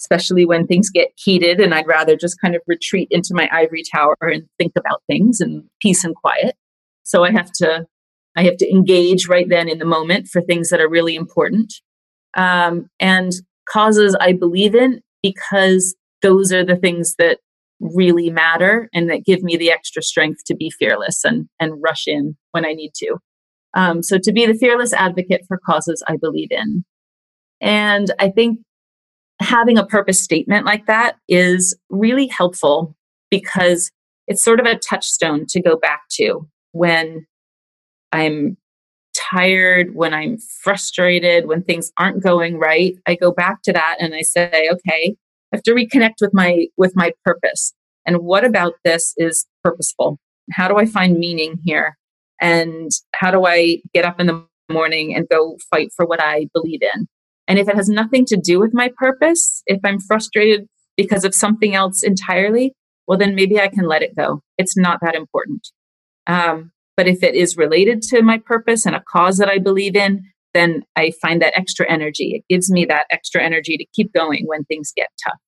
especially 0.00 0.46
when 0.46 0.66
things 0.66 0.88
get 0.88 1.08
heated 1.16 1.60
and 1.60 1.74
I'd 1.74 1.86
rather 1.86 2.16
just 2.16 2.40
kind 2.40 2.54
of 2.54 2.62
retreat 2.66 3.08
into 3.10 3.34
my 3.34 3.48
ivory 3.52 3.82
tower 3.92 4.16
and 4.20 4.44
think 4.58 4.72
about 4.76 5.02
things 5.06 5.40
in 5.40 5.68
peace 5.82 6.04
and 6.04 6.14
quiet. 6.14 6.54
So 7.02 7.24
I 7.24 7.32
have 7.32 7.50
to 7.56 7.86
I 8.38 8.44
have 8.44 8.56
to 8.58 8.70
engage 8.70 9.26
right 9.26 9.48
then 9.48 9.68
in 9.68 9.78
the 9.78 9.84
moment 9.84 10.28
for 10.28 10.40
things 10.40 10.68
that 10.68 10.80
are 10.80 10.88
really 10.88 11.16
important. 11.16 11.74
Um, 12.36 12.88
and 13.00 13.32
causes 13.68 14.16
I 14.20 14.32
believe 14.32 14.76
in 14.76 15.00
because 15.24 15.96
those 16.22 16.52
are 16.52 16.64
the 16.64 16.76
things 16.76 17.16
that 17.18 17.38
really 17.80 18.30
matter 18.30 18.88
and 18.94 19.10
that 19.10 19.24
give 19.24 19.42
me 19.42 19.56
the 19.56 19.72
extra 19.72 20.02
strength 20.02 20.44
to 20.46 20.54
be 20.54 20.70
fearless 20.70 21.24
and, 21.24 21.48
and 21.58 21.82
rush 21.82 22.04
in 22.06 22.36
when 22.52 22.64
I 22.64 22.74
need 22.74 22.92
to. 22.98 23.16
Um, 23.74 24.04
so 24.04 24.18
to 24.22 24.32
be 24.32 24.46
the 24.46 24.54
fearless 24.54 24.92
advocate 24.92 25.42
for 25.48 25.58
causes 25.66 26.00
I 26.06 26.16
believe 26.16 26.52
in. 26.52 26.84
And 27.60 28.12
I 28.20 28.30
think 28.30 28.60
having 29.40 29.78
a 29.78 29.86
purpose 29.86 30.22
statement 30.22 30.64
like 30.64 30.86
that 30.86 31.16
is 31.28 31.76
really 31.90 32.28
helpful 32.28 32.94
because 33.32 33.90
it's 34.28 34.44
sort 34.44 34.60
of 34.60 34.66
a 34.66 34.78
touchstone 34.78 35.44
to 35.48 35.60
go 35.60 35.76
back 35.76 36.02
to 36.12 36.48
when 36.70 37.26
I'm 38.12 38.56
tired, 39.14 39.94
when 39.94 40.14
I'm 40.14 40.38
frustrated, 40.62 41.46
when 41.46 41.62
things 41.62 41.90
aren't 41.98 42.22
going 42.22 42.58
right. 42.58 42.94
I 43.06 43.14
go 43.14 43.32
back 43.32 43.62
to 43.64 43.72
that 43.72 43.96
and 44.00 44.14
I 44.14 44.22
say, 44.22 44.68
okay, 44.70 45.16
I 45.52 45.56
have 45.56 45.62
to 45.64 45.72
reconnect 45.72 46.16
with 46.20 46.32
my 46.32 46.66
with 46.76 46.92
my 46.94 47.12
purpose. 47.24 47.74
And 48.06 48.18
what 48.18 48.44
about 48.44 48.74
this 48.84 49.14
is 49.16 49.46
purposeful? 49.62 50.18
How 50.52 50.68
do 50.68 50.76
I 50.76 50.86
find 50.86 51.18
meaning 51.18 51.58
here? 51.64 51.96
And 52.40 52.90
how 53.14 53.30
do 53.30 53.44
I 53.44 53.80
get 53.92 54.04
up 54.04 54.20
in 54.20 54.28
the 54.28 54.46
morning 54.70 55.14
and 55.14 55.28
go 55.28 55.58
fight 55.70 55.90
for 55.94 56.06
what 56.06 56.22
I 56.22 56.48
believe 56.54 56.82
in? 56.82 57.06
And 57.46 57.58
if 57.58 57.68
it 57.68 57.76
has 57.76 57.88
nothing 57.88 58.24
to 58.26 58.36
do 58.36 58.60
with 58.60 58.72
my 58.72 58.90
purpose, 58.96 59.62
if 59.66 59.80
I'm 59.84 59.98
frustrated 59.98 60.66
because 60.96 61.24
of 61.24 61.34
something 61.34 61.74
else 61.74 62.02
entirely, 62.02 62.74
well, 63.06 63.18
then 63.18 63.34
maybe 63.34 63.58
I 63.58 63.68
can 63.68 63.86
let 63.86 64.02
it 64.02 64.14
go. 64.16 64.42
It's 64.58 64.76
not 64.76 65.00
that 65.02 65.14
important. 65.14 65.68
Um, 66.26 66.72
but 66.98 67.06
if 67.06 67.22
it 67.22 67.36
is 67.36 67.56
related 67.56 68.02
to 68.02 68.22
my 68.22 68.38
purpose 68.44 68.84
and 68.84 68.96
a 68.96 69.02
cause 69.08 69.38
that 69.38 69.48
I 69.48 69.58
believe 69.58 69.94
in, 69.94 70.24
then 70.52 70.82
I 70.96 71.12
find 71.22 71.40
that 71.40 71.56
extra 71.56 71.88
energy. 71.88 72.32
It 72.34 72.52
gives 72.52 72.72
me 72.72 72.84
that 72.86 73.06
extra 73.12 73.40
energy 73.40 73.76
to 73.76 73.86
keep 73.94 74.12
going 74.12 74.46
when 74.46 74.64
things 74.64 74.92
get 74.96 75.06
tough. 75.24 75.38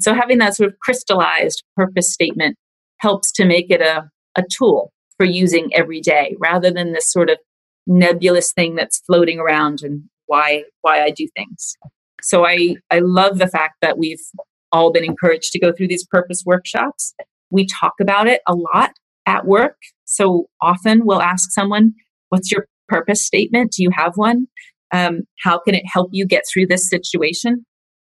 So 0.00 0.12
having 0.12 0.38
that 0.38 0.56
sort 0.56 0.70
of 0.70 0.78
crystallized 0.80 1.62
purpose 1.76 2.12
statement 2.12 2.56
helps 2.98 3.30
to 3.34 3.44
make 3.44 3.70
it 3.70 3.80
a, 3.80 4.10
a 4.36 4.42
tool 4.58 4.92
for 5.16 5.24
using 5.24 5.70
every 5.72 6.00
day 6.00 6.34
rather 6.40 6.72
than 6.72 6.92
this 6.92 7.12
sort 7.12 7.30
of 7.30 7.38
nebulous 7.86 8.52
thing 8.52 8.74
that's 8.74 9.02
floating 9.06 9.38
around 9.38 9.82
and 9.82 10.02
why 10.26 10.64
why 10.80 11.04
I 11.04 11.10
do 11.10 11.28
things. 11.36 11.76
So 12.22 12.44
I 12.44 12.74
I 12.90 12.98
love 12.98 13.38
the 13.38 13.46
fact 13.46 13.74
that 13.82 13.98
we've 13.98 14.24
all 14.72 14.90
been 14.90 15.04
encouraged 15.04 15.52
to 15.52 15.60
go 15.60 15.70
through 15.72 15.88
these 15.88 16.06
purpose 16.06 16.42
workshops. 16.44 17.14
We 17.50 17.66
talk 17.66 17.94
about 18.00 18.26
it 18.26 18.40
a 18.48 18.54
lot 18.54 18.90
at 19.26 19.46
work. 19.46 19.76
So 20.12 20.46
often 20.60 21.04
we'll 21.04 21.22
ask 21.22 21.50
someone, 21.50 21.94
What's 22.32 22.50
your 22.50 22.66
purpose 22.88 23.22
statement? 23.22 23.72
Do 23.72 23.82
you 23.82 23.90
have 23.92 24.12
one? 24.16 24.46
Um, 24.90 25.24
how 25.42 25.58
can 25.58 25.74
it 25.74 25.84
help 25.84 26.08
you 26.12 26.26
get 26.26 26.44
through 26.50 26.66
this 26.66 26.88
situation? 26.88 27.66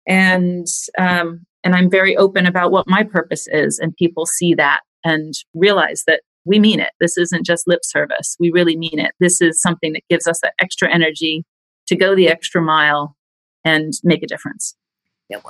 And 0.08 0.67
um, 0.99 1.45
and 1.63 1.73
I'm 1.73 1.89
very 1.89 2.15
open 2.15 2.45
about 2.45 2.71
what 2.71 2.88
my 2.88 3.03
purpose 3.03 3.47
is, 3.47 3.79
and 3.79 3.95
people 3.95 4.27
see 4.27 4.53
that 4.53 4.82
and 5.03 5.34
realize 5.56 6.03
that 6.06 6.21
we 6.45 6.60
mean 6.60 6.79
it. 6.79 6.91
This 6.99 7.17
isn't 7.17 7.43
just 7.43 7.67
lip 7.67 7.79
service. 7.84 8.36
We 8.39 8.51
really 8.51 8.77
mean 8.77 8.99
it. 8.99 9.13
This 9.19 9.41
is 9.41 9.60
something 9.60 9.93
that 9.93 10.03
gives 10.12 10.27
us 10.27 10.39
that 10.43 10.53
extra 10.62 10.93
energy 10.93 11.43
to 11.88 11.95
go 11.95 12.15
the 12.15 12.27
extra 12.27 12.62
mile 12.62 13.15
and 13.65 13.93
make 14.03 14.21
a 14.21 14.27
difference. 14.27 14.75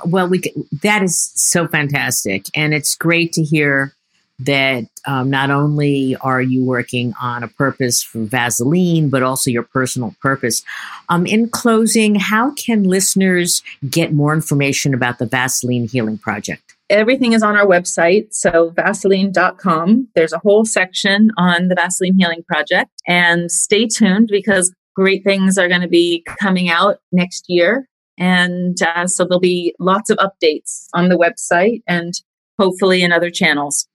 Well, 0.06 0.28
we 0.28 0.40
that 0.82 1.02
is 1.02 1.32
so 1.34 1.68
fantastic, 1.68 2.46
and 2.54 2.72
it's 2.72 2.94
great 2.94 3.34
to 3.34 3.42
hear 3.42 3.92
that 4.40 4.84
um, 5.06 5.30
not 5.30 5.50
only 5.50 6.16
are 6.20 6.42
you 6.42 6.64
working 6.64 7.14
on 7.20 7.42
a 7.42 7.48
purpose 7.48 8.02
for 8.02 8.20
Vaseline, 8.20 9.08
but 9.08 9.22
also 9.22 9.50
your 9.50 9.62
personal 9.62 10.14
purpose. 10.20 10.62
Um, 11.08 11.26
in 11.26 11.48
closing, 11.48 12.16
how 12.16 12.52
can 12.52 12.84
listeners 12.84 13.62
get 13.88 14.12
more 14.12 14.34
information 14.34 14.92
about 14.92 15.18
the 15.18 15.26
Vaseline 15.26 15.86
Healing 15.86 16.18
Project? 16.18 16.74
Everything 16.90 17.32
is 17.32 17.42
on 17.42 17.56
our 17.56 17.66
website, 17.66 18.34
so 18.34 18.70
vaseline.com. 18.70 20.08
There's 20.14 20.32
a 20.32 20.38
whole 20.38 20.64
section 20.64 21.30
on 21.38 21.68
the 21.68 21.74
Vaseline 21.74 22.18
Healing 22.18 22.42
Project. 22.46 22.90
And 23.06 23.50
stay 23.50 23.86
tuned 23.86 24.28
because 24.30 24.72
great 24.94 25.24
things 25.24 25.56
are 25.58 25.68
going 25.68 25.80
to 25.80 25.88
be 25.88 26.24
coming 26.40 26.68
out 26.68 26.98
next 27.10 27.46
year. 27.48 27.88
And 28.18 28.80
uh, 28.82 29.06
so 29.06 29.24
there'll 29.24 29.40
be 29.40 29.74
lots 29.80 30.10
of 30.10 30.18
updates 30.18 30.86
on 30.92 31.08
the 31.08 31.16
website 31.16 31.82
and 31.86 32.12
hopefully 32.58 33.02
in 33.02 33.12
other 33.12 33.30
channels. 33.30 33.88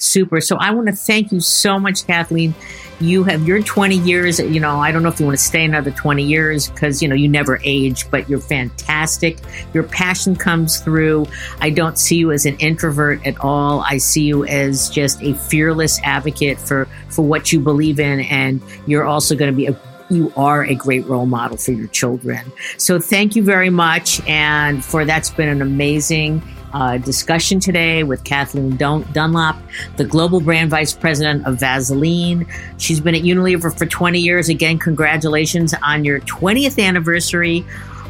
Super. 0.00 0.40
So 0.40 0.56
I 0.56 0.70
want 0.70 0.86
to 0.86 0.92
thank 0.92 1.32
you 1.32 1.40
so 1.40 1.78
much, 1.78 2.06
Kathleen. 2.06 2.54
You 3.00 3.24
have 3.24 3.46
your 3.48 3.60
20 3.60 3.96
years. 3.96 4.38
You 4.38 4.60
know, 4.60 4.78
I 4.78 4.92
don't 4.92 5.02
know 5.02 5.08
if 5.08 5.18
you 5.18 5.26
want 5.26 5.36
to 5.36 5.44
stay 5.44 5.64
another 5.64 5.90
20 5.90 6.22
years 6.22 6.68
because, 6.68 7.02
you 7.02 7.08
know, 7.08 7.16
you 7.16 7.28
never 7.28 7.60
age, 7.64 8.08
but 8.08 8.28
you're 8.30 8.38
fantastic. 8.38 9.38
Your 9.74 9.82
passion 9.82 10.36
comes 10.36 10.78
through. 10.78 11.26
I 11.60 11.70
don't 11.70 11.98
see 11.98 12.16
you 12.16 12.30
as 12.30 12.46
an 12.46 12.56
introvert 12.58 13.26
at 13.26 13.38
all. 13.40 13.80
I 13.80 13.98
see 13.98 14.22
you 14.22 14.44
as 14.44 14.88
just 14.88 15.20
a 15.20 15.34
fearless 15.34 16.00
advocate 16.04 16.60
for, 16.60 16.86
for 17.08 17.22
what 17.22 17.52
you 17.52 17.58
believe 17.58 17.98
in. 17.98 18.20
And 18.20 18.62
you're 18.86 19.04
also 19.04 19.34
going 19.34 19.50
to 19.50 19.56
be 19.56 19.66
a 19.66 19.80
you 20.10 20.32
are 20.38 20.64
a 20.64 20.74
great 20.74 21.04
role 21.04 21.26
model 21.26 21.58
for 21.58 21.72
your 21.72 21.88
children. 21.88 22.50
So 22.78 22.98
thank 22.98 23.36
you 23.36 23.42
very 23.42 23.68
much. 23.68 24.26
And 24.26 24.82
for 24.82 25.04
that's 25.04 25.28
been 25.28 25.50
an 25.50 25.60
amazing 25.60 26.42
uh, 26.72 26.98
discussion 26.98 27.60
today 27.60 28.02
with 28.02 28.24
Kathleen 28.24 28.76
Dun- 28.76 29.06
Dunlop, 29.12 29.56
the 29.96 30.04
Global 30.04 30.40
Brand 30.40 30.70
Vice 30.70 30.92
President 30.92 31.46
of 31.46 31.58
Vaseline. 31.58 32.46
She's 32.78 33.00
been 33.00 33.14
at 33.14 33.22
Unilever 33.22 33.76
for 33.76 33.86
20 33.86 34.18
years. 34.18 34.48
Again, 34.48 34.78
congratulations 34.78 35.74
on 35.82 36.04
your 36.04 36.20
20th 36.20 36.82
anniversary 36.82 37.64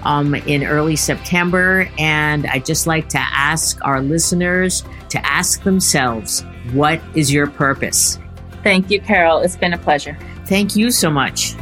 um, 0.05 0.35
in 0.35 0.65
early 0.65 0.97
September. 0.97 1.89
And 1.99 2.47
I'd 2.47 2.65
just 2.65 2.87
like 2.87 3.09
to 3.11 3.19
ask 3.19 3.79
our 3.85 4.01
listeners 4.01 4.85
to 5.11 5.25
ask 5.27 5.63
themselves, 5.63 6.45
what 6.73 7.01
is 7.15 7.33
your 7.33 7.47
purpose? 7.47 8.19
Thank 8.63 8.91
you, 8.91 9.01
Carol. 9.01 9.41
It's 9.41 9.57
been 9.57 9.73
a 9.73 9.79
pleasure. 9.79 10.19
Thank 10.47 10.77
you 10.77 10.91
so 10.91 11.11
much. 11.11 11.55